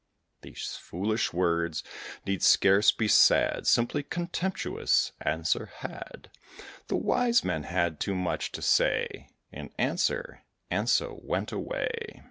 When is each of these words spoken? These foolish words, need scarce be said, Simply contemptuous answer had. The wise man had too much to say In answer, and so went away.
These 0.41 0.77
foolish 0.81 1.31
words, 1.31 1.83
need 2.25 2.41
scarce 2.41 2.91
be 2.91 3.07
said, 3.07 3.67
Simply 3.67 4.01
contemptuous 4.01 5.11
answer 5.21 5.67
had. 5.67 6.31
The 6.87 6.95
wise 6.97 7.43
man 7.43 7.61
had 7.65 7.99
too 7.99 8.15
much 8.15 8.51
to 8.53 8.63
say 8.63 9.29
In 9.51 9.71
answer, 9.77 10.41
and 10.71 10.89
so 10.89 11.19
went 11.21 11.51
away. 11.51 12.19